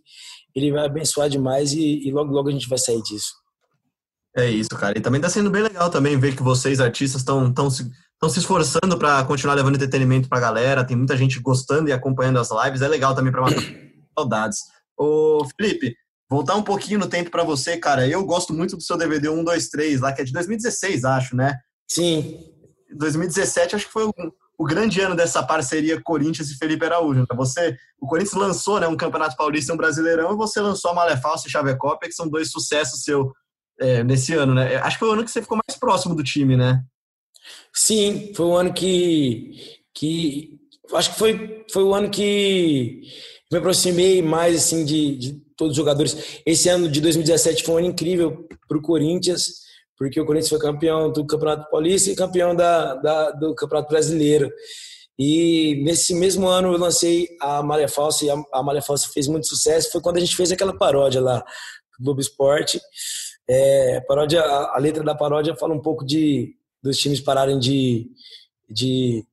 [0.56, 3.34] ele vai abençoar demais e, e logo, logo a gente vai sair disso.
[4.36, 4.98] É isso, cara.
[4.98, 8.30] E também está sendo bem legal também ver que vocês, artistas, estão tão se, tão
[8.30, 10.84] se esforçando para continuar levando entretenimento para a galera.
[10.84, 12.82] Tem muita gente gostando e acompanhando as lives.
[12.82, 13.62] É legal também para matar
[14.18, 14.60] saudades.
[14.98, 15.96] Ô, Felipe,
[16.30, 18.06] voltar um pouquinho no tempo para você, cara.
[18.06, 21.58] Eu gosto muito do seu DVD 123 lá, que é de 2016, acho, né?
[21.90, 22.40] Sim.
[22.94, 24.14] 2017 acho que foi o,
[24.58, 27.22] o grande ano dessa parceria Corinthians e Felipe Araújo.
[27.22, 27.36] Né?
[27.36, 30.94] Você, o Corinthians lançou né, um Campeonato Paulista e um Brasileirão e você lançou a
[30.94, 33.32] Malé Falsa e Chavecópia, que são dois sucessos seu
[33.80, 34.76] é, nesse ano, né?
[34.78, 36.84] Acho que foi o ano que você ficou mais próximo do time, né?
[37.74, 40.60] Sim, foi o ano que, que
[40.94, 43.02] acho que foi, foi o ano que
[43.52, 46.42] me aproximei mais assim de, de todos os jogadores.
[46.46, 49.66] Esse ano de 2017 foi um ano incrível para o Corinthians
[49.98, 54.52] porque o Corinthians foi campeão do Campeonato Paulista e campeão da, da, do Campeonato Brasileiro.
[55.18, 59.28] E nesse mesmo ano eu lancei a Malha Falsa e a, a Malha Falsa fez
[59.28, 59.92] muito sucesso.
[59.92, 62.82] Foi quando a gente fez aquela paródia lá do Globo Esporte.
[63.48, 68.08] É, paródia, a, letra da paródia fala um pouco de dos times pararem de.
[68.70, 69.24] de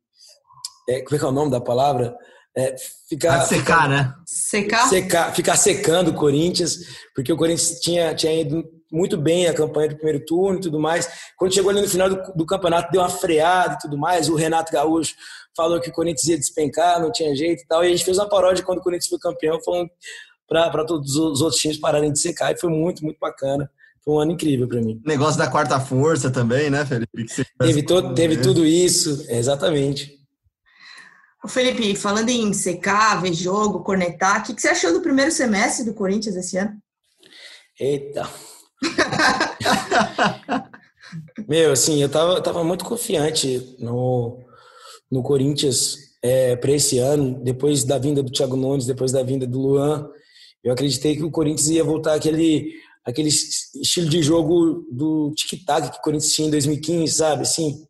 [0.89, 2.17] é, como é que é o nome da palavra?
[2.55, 2.77] É,
[3.09, 4.15] ficar, secar, né?
[4.27, 4.89] Secar?
[4.89, 5.35] secar?
[5.35, 6.79] Ficar secando o Corinthians,
[7.15, 10.79] porque o Corinthians tinha, tinha ido muito bem a campanha do primeiro turno e tudo
[10.79, 11.09] mais.
[11.39, 14.29] Quando chegou ali no final do, do, campeonato, deu uma freada e tudo mais.
[14.29, 15.15] O Renato Gaúcho
[15.57, 17.83] falou que o Corinthians ia despencar, não tinha jeito e tal.
[17.83, 19.91] E a gente fez uma paródia quando o Corinthians foi campeão, falando
[20.47, 22.53] para todos os outros times pararem de secar.
[22.53, 23.71] E foi muito, muito bacana.
[24.05, 25.01] Foi um ano incrível para mim.
[25.05, 27.27] Negócio da quarta força também, né, Felipe?
[27.59, 30.19] Teve, todo, teve tudo isso, exatamente.
[31.49, 35.95] Felipe, falando em secar, ver jogo, cornetar, o que você achou do primeiro semestre do
[35.95, 36.77] Corinthians esse ano?
[37.79, 38.29] Eita,
[41.49, 44.39] Meu, assim, eu tava, tava muito confiante no,
[45.11, 49.47] no Corinthians é, para esse ano, depois da vinda do Thiago Nunes, depois da vinda
[49.47, 50.09] do Luan.
[50.63, 52.73] Eu acreditei que o Corinthians ia voltar aquele,
[53.05, 57.43] aquele estilo de jogo do tic-tac que o Corinthians tinha em 2015, sabe?
[57.43, 57.87] Assim,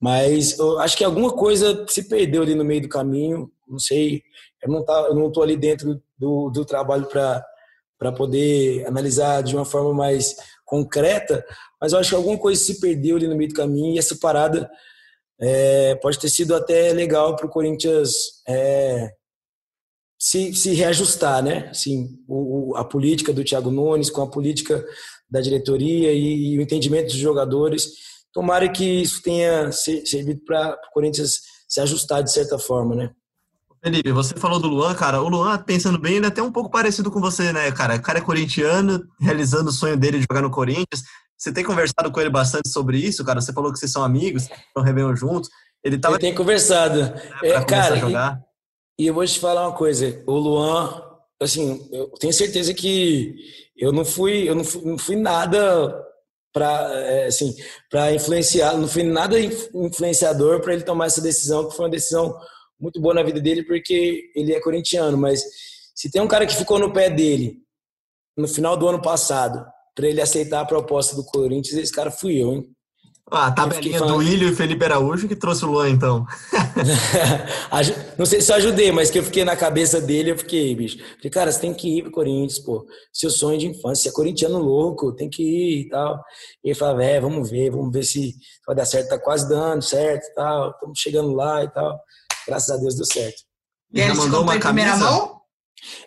[0.00, 4.22] mas eu acho que alguma coisa se perdeu ali no meio do caminho, não sei.
[4.62, 9.56] Eu não, tá, eu não tô ali dentro do, do trabalho para poder analisar de
[9.56, 11.44] uma forma mais concreta,
[11.80, 14.16] mas eu acho que alguma coisa se perdeu ali no meio do caminho e essa
[14.16, 14.70] parada
[15.40, 18.12] é, pode ter sido até legal para o Corinthians
[18.48, 19.10] é,
[20.24, 21.68] se, se reajustar, né?
[21.68, 24.82] Assim, o, a política do Thiago Nunes com a política
[25.30, 27.88] da diretoria e, e o entendimento dos jogadores.
[28.32, 33.10] Tomara que isso tenha servido para o Corinthians se ajustar de certa forma, né?
[33.84, 35.20] Felipe, você falou do Luan, cara.
[35.20, 37.96] O Luan, pensando bem, ele é até um pouco parecido com você, né, cara?
[37.96, 41.02] O cara é corintiano, realizando o sonho dele de jogar no Corinthians.
[41.36, 43.42] Você tem conversado com ele bastante sobre isso, cara?
[43.42, 45.50] Você falou que vocês são amigos, estão Réveillon juntos.
[45.84, 46.14] Ele tava.
[46.14, 47.12] Eu tenho conversado.
[47.42, 48.53] É, cara, e,
[48.98, 50.22] e, eu vou te falar uma coisa.
[50.26, 51.02] O Luan,
[51.40, 53.34] assim, eu tenho certeza que
[53.76, 56.04] eu não fui, eu não fui, não fui nada
[56.52, 57.54] para é, assim,
[57.90, 62.38] para influenciar, não fui nada influenciador para ele tomar essa decisão, que foi uma decisão
[62.78, 65.42] muito boa na vida dele porque ele é corintiano, mas
[65.94, 67.58] se tem um cara que ficou no pé dele
[68.36, 72.40] no final do ano passado para ele aceitar a proposta do Corinthians, esse cara fui
[72.40, 72.74] eu, hein?
[73.30, 74.14] Ah, a tabelinha falando...
[74.14, 76.26] do William e Felipe Araújo que trouxe o Luan, então.
[78.18, 80.98] não sei se eu ajudei, mas que eu fiquei na cabeça dele, eu fiquei, bicho.
[81.16, 82.86] Falei, cara, você tem que ir pro Corinthians, pô.
[83.12, 86.20] Seu sonho de infância, você é corintiano louco, tem que ir e tal.
[86.62, 88.34] E ele falava, é, vamos ver, vamos ver se
[88.66, 89.08] vai dar certo.
[89.08, 90.70] Tá quase dando certo e tal.
[90.70, 91.98] Estamos chegando lá e tal.
[92.46, 93.42] Graças a Deus deu certo.
[93.92, 95.40] E ele mandou uma em primeira mão?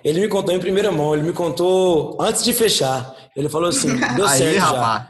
[0.04, 3.16] Ele me contou em primeira mão, ele me contou antes de fechar.
[3.36, 5.10] Ele falou assim, deu certo Aí, já.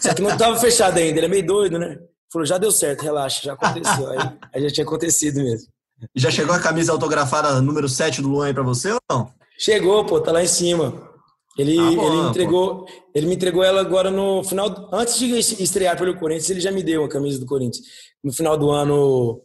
[0.00, 1.98] Só que não estava fechado ainda, ele é meio doido, né?
[2.32, 4.08] Falou, já deu certo, relaxa, já aconteceu.
[4.10, 4.18] Aí,
[4.54, 5.68] aí já tinha acontecido mesmo.
[6.14, 9.30] Já chegou a camisa autografada número 7 do Luan aí pra você ou não?
[9.58, 11.10] Chegou, pô, tá lá em cima.
[11.58, 14.88] Ele, ah, bom, ele, me entregou, ele me entregou ela agora no final.
[14.92, 17.84] Antes de estrear pelo Corinthians, ele já me deu a camisa do Corinthians.
[18.22, 19.42] No final do ano,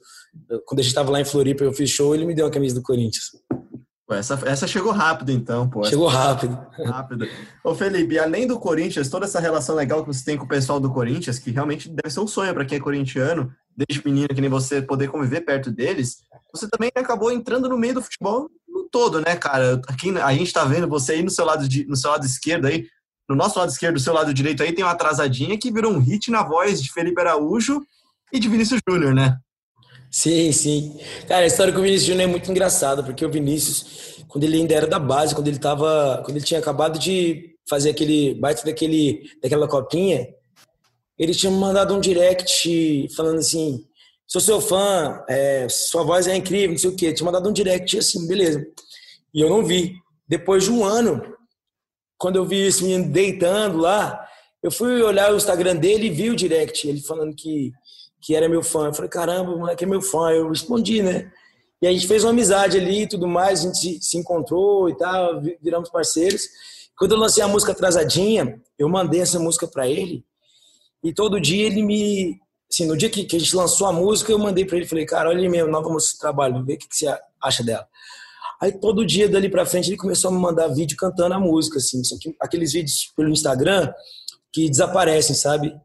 [0.66, 2.76] quando a gente estava lá em Floripa, eu fiz show, ele me deu a camisa
[2.76, 3.26] do Corinthians.
[4.10, 5.84] Essa, essa chegou rápido, então, pô.
[5.84, 6.56] Chegou rápido.
[6.86, 7.28] Rápido.
[7.64, 10.80] Ô, Felipe, além do Corinthians, toda essa relação legal que você tem com o pessoal
[10.80, 14.42] do Corinthians, que realmente deve ser um sonho para quem é corintiano, desde menino, que
[14.42, 16.18] nem você, poder conviver perto deles,
[16.54, 19.82] você também acabou entrando no meio do futebol no todo, né, cara?
[19.88, 22.68] Aqui, a gente tá vendo você aí no seu lado, de, no seu lado esquerdo
[22.68, 22.88] aí,
[23.28, 26.00] no nosso lado esquerdo, do seu lado direito aí, tem uma atrasadinha que virou um
[26.00, 27.82] hit na voz de Felipe Araújo
[28.32, 29.40] e de Vinícius Júnior, né?
[30.16, 30.98] Sim, sim.
[31.28, 34.56] Cara, a história com o Vinícius Júnior é muito engraçada, porque o Vinícius, quando ele
[34.56, 38.64] ainda era da base, quando ele tava, quando ele tinha acabado de fazer aquele baita
[38.64, 40.26] daquele daquela copinha,
[41.20, 43.86] ele tinha mandado um direct falando assim:
[44.26, 47.12] "Sou seu fã, é, sua voz é incrível, não sei o quê".
[47.12, 48.66] Tinha mandado um direct assim, beleza.
[49.34, 49.96] E eu não vi.
[50.30, 51.22] Depois de um ano,
[52.18, 54.26] quando eu vi esse menino deitando lá,
[54.64, 57.74] eu fui olhar o Instagram dele e vi o direct, ele falando que
[58.26, 58.88] que era meu fã.
[58.88, 60.32] Eu falei, caramba, o moleque é meu fã.
[60.32, 61.32] Eu respondi, né?
[61.80, 64.98] E a gente fez uma amizade ali e tudo mais, a gente se encontrou e
[64.98, 66.48] tal, viramos parceiros.
[66.98, 70.26] Quando eu lancei a música Atrasadinha, eu mandei essa música para ele
[71.04, 72.40] e todo dia ele me.
[72.72, 75.06] Assim, no dia que, que a gente lançou a música, eu mandei para ele, falei,
[75.06, 77.88] cara, olha minha nova música de trabalho, vê o que, que você acha dela.
[78.60, 81.78] Aí todo dia dali para frente ele começou a me mandar vídeo cantando a música,
[81.78, 82.02] assim,
[82.42, 83.94] aqueles vídeos pelo Instagram
[84.52, 85.76] que desaparecem, sabe?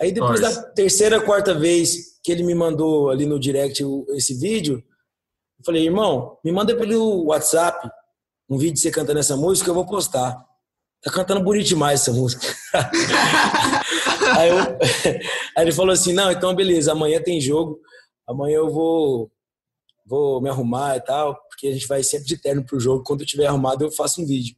[0.00, 4.82] Aí depois da terceira, quarta vez que ele me mandou ali no direct esse vídeo,
[5.58, 7.88] eu falei, irmão, me manda pelo WhatsApp
[8.48, 10.36] um vídeo de você cantando essa música, eu vou postar.
[11.02, 12.46] Tá cantando bonito demais essa música.
[14.36, 14.58] aí, eu,
[15.56, 17.80] aí, ele falou assim, não, então beleza, amanhã tem jogo,
[18.28, 19.30] amanhã eu vou,
[20.06, 23.22] vou me arrumar e tal, porque a gente vai sempre de terno pro jogo, quando
[23.22, 24.54] eu tiver arrumado eu faço um vídeo.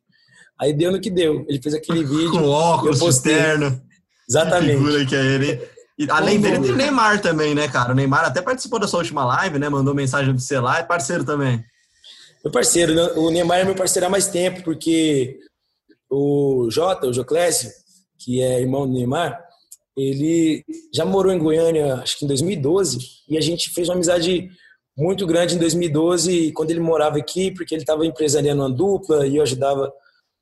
[0.58, 1.44] Aí deu no que deu.
[1.48, 2.30] Ele fez aquele vídeo.
[2.30, 3.34] Com óculos, eu postei.
[3.34, 3.82] terno.
[4.28, 4.76] Exatamente.
[4.76, 5.68] Figura que é ele.
[5.98, 7.92] E, além dele, tem o Neymar também, né, cara?
[7.92, 9.68] O Neymar até participou da sua última live, né?
[9.68, 11.64] Mandou mensagem do você lá, é parceiro também.
[12.44, 13.02] Meu parceiro, né?
[13.16, 15.38] o Neymar é meu parceiro há mais tempo, porque
[16.10, 17.70] o Jota, o Joclésio,
[18.18, 19.42] que é irmão do Neymar,
[19.96, 24.50] ele já morou em Goiânia, acho que em 2012, e a gente fez uma amizade
[24.96, 29.36] muito grande em 2012, quando ele morava aqui, porque ele estava empresariando uma dupla e
[29.36, 29.92] eu ajudava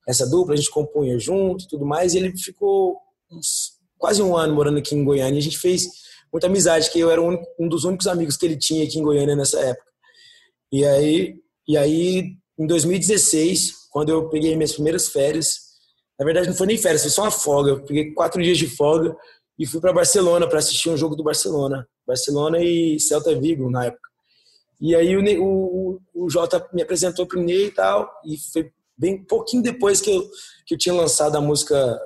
[0.09, 2.99] essa dupla, a gente compunha junto e tudo mais, e ele ficou
[3.33, 5.38] uns, quase um ano morando aqui em Goiânia.
[5.38, 5.87] A gente fez
[6.33, 9.37] muita amizade, que eu era um, dos únicos amigos que ele tinha aqui em Goiânia
[9.37, 9.87] nessa época.
[10.73, 11.35] E aí,
[11.68, 15.73] e aí, em 2016, quando eu peguei minhas primeiras férias,
[16.18, 17.71] na verdade não foi nem férias, foi só uma folga.
[17.71, 19.14] Eu peguei quatro dias de folga
[19.59, 21.87] e fui para Barcelona para assistir um jogo do Barcelona.
[22.07, 24.09] Barcelona e Celta Vigo na época.
[24.81, 28.73] E aí o, o, o Jota me apresentou para o Ney e tal, e foi
[28.99, 30.29] bem pouquinho depois que eu,
[30.66, 32.01] que eu tinha lançado a música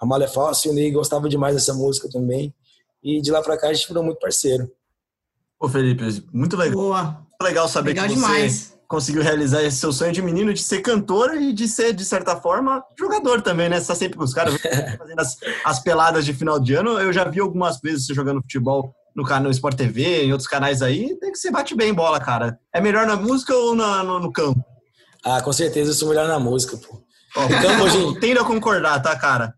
[0.00, 2.54] a Malha Fácil, o Ney gostava demais dessa música também.
[3.02, 4.70] E de lá pra cá a gente virou muito parceiro.
[5.58, 6.76] Ô Felipe, muito legal.
[6.76, 7.02] Boa.
[7.04, 8.78] Muito legal saber legal que você demais.
[8.88, 12.36] conseguiu realizar esse seu sonho de menino de ser cantor e de ser, de certa
[12.36, 13.80] forma, jogador também, né?
[13.80, 14.54] Você tá sempre com os caras
[14.98, 16.98] fazendo as, as, peladas de final de ano.
[16.98, 20.82] Eu já vi algumas vezes você jogando futebol no canal Sport TV, em outros canais
[20.82, 21.16] aí.
[21.18, 22.58] Tem que você bate bem bola, cara.
[22.72, 24.62] É melhor na música ou na, no, no campo?
[25.24, 27.02] Ah, com certeza eu sou melhor na música, pô.
[27.36, 28.20] No campo, hoje...
[28.20, 29.54] Tendo a concordar, tá, cara?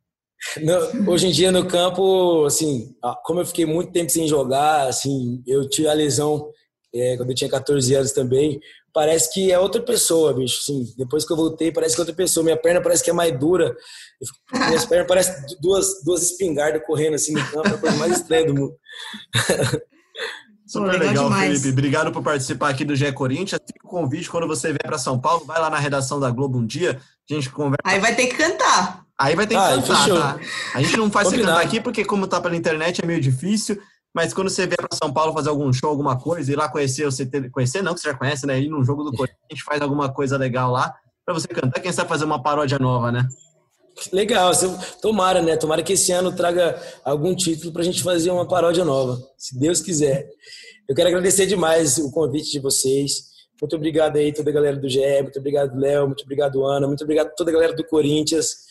[0.57, 5.43] No, hoje em dia, no campo, assim, como eu fiquei muito tempo sem jogar, assim,
[5.47, 6.51] eu tive a lesão
[6.95, 8.61] é, quando eu tinha 14 anos também,
[8.93, 10.59] parece que é outra pessoa, bicho.
[10.63, 12.45] Assim, depois que eu voltei, parece que é outra pessoa.
[12.45, 13.77] Minha perna parece que é mais dura.
[14.53, 18.47] Minhas pernas parecem duas, duas espingardas correndo assim no campo, é a coisa mais estranha
[18.47, 18.75] do mundo.
[20.67, 21.71] Super legal, legal Felipe.
[21.71, 23.61] Obrigado por participar aqui do GE Corinthians.
[23.67, 26.59] Fica o convite quando você vier para São Paulo, vai lá na redação da Globo
[26.59, 27.81] um dia, a gente conversa.
[27.85, 29.08] Aí vai ter que cantar.
[29.21, 30.41] Aí vai ter que ah, cantar, tá?
[30.75, 33.81] A gente não faz você cantar aqui porque, como tá pela internet, é meio difícil.
[34.15, 37.05] Mas quando você vier para São Paulo fazer algum show, alguma coisa, ir lá conhecer,
[37.05, 38.61] você ter, conhecer não, que você já conhece, né?
[38.61, 41.81] Ir num jogo do Corinthians, a gente faz alguma coisa legal lá para você cantar.
[41.81, 43.29] Quem sabe fazer uma paródia nova, né?
[44.13, 44.53] Legal,
[45.03, 45.57] tomara, né?
[45.57, 49.59] Tomara que esse ano traga algum título para a gente fazer uma paródia nova, se
[49.59, 50.29] Deus quiser.
[50.89, 53.29] Eu quero agradecer demais o convite de vocês.
[53.61, 57.03] Muito obrigado aí, toda a galera do GE, muito obrigado, Léo, muito obrigado, Ana, muito
[57.03, 58.69] obrigado toda a galera do Corinthians.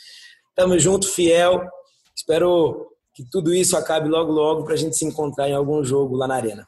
[0.57, 1.69] Tamo junto, fiel.
[2.15, 6.15] Espero que tudo isso acabe logo, logo para a gente se encontrar em algum jogo
[6.15, 6.67] lá na Arena.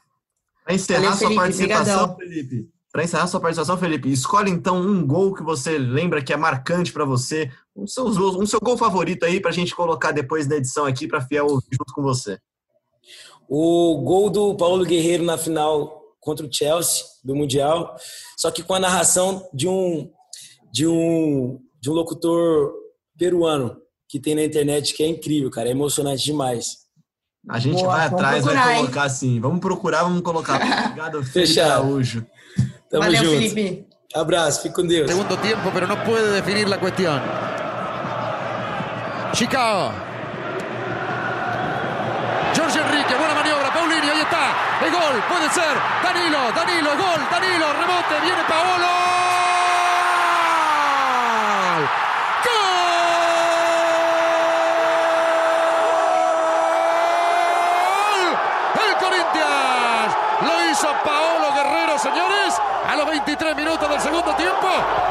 [0.64, 5.04] Para encerrar Valeu, sua Felipe, participação, Felipe, para encerrar sua participação, Felipe, escolhe então um
[5.04, 9.24] gol que você lembra que é marcante para você, um seu, um seu gol favorito
[9.24, 12.38] aí para a gente colocar depois na edição aqui para Fiel junto com você.
[13.48, 17.96] O gol do Paulo Guerreiro na final contra o Chelsea do Mundial,
[18.36, 20.12] só que com a narração de um
[20.72, 22.79] de um de um locutor
[23.20, 23.76] peruano
[24.08, 26.78] que tem na internet que é incrível, cara, é emocionante demais.
[27.48, 29.38] A gente Boa, vai atrás, vai colocar assim.
[29.38, 30.56] Vamos procurar, vamos colocar.
[30.56, 32.26] Obrigado, Felipe Araújo.
[32.90, 33.36] Tamo Valeu, junto.
[33.36, 33.86] Felipe.
[34.14, 35.08] Abraço, fique com Deus.
[35.08, 37.20] Segundo tempo, mas não pode definir a questão.
[39.34, 39.94] Chicago.
[42.56, 43.70] Jorge Enrique, buena maniobra.
[43.70, 44.80] Paulinho, ahí está.
[44.82, 45.76] El gol, puede ser.
[46.02, 49.29] Danilo, Danilo, gol, Danilo, rebote, viene Paolo.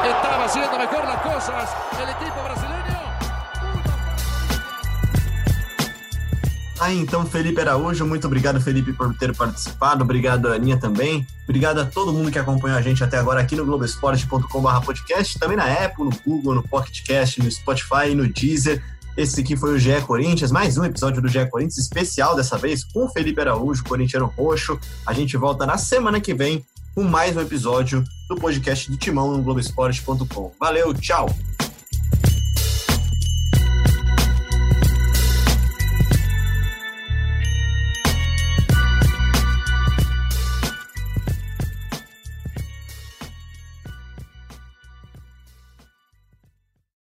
[0.04, 3.00] Estaba haciendo mejor las cosas el equipo brasileño.
[6.80, 10.02] Aí então, Felipe Araújo, muito obrigado, Felipe, por ter participado.
[10.02, 11.26] Obrigado, Aninha, também.
[11.44, 15.58] Obrigado a todo mundo que acompanhou a gente até agora aqui no globesport.com.br podcast, também
[15.58, 18.82] na Apple, no Google, no PocketCast, no Spotify no Deezer.
[19.14, 22.82] Esse aqui foi o GE Corinthians, mais um episódio do GE Corinthians especial dessa vez
[22.82, 24.80] com o Felipe Araújo, corintiano roxo.
[25.06, 26.64] A gente volta na semana que vem
[27.00, 30.52] com mais um episódio do podcast do Timão no Globoesporte.com.
[30.60, 31.26] Valeu, tchau!